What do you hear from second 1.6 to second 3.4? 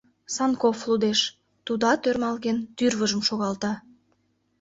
тудат, ӧрмалген, тӱрвыжым